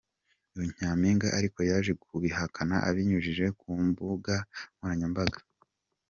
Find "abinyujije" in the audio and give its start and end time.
2.89-3.45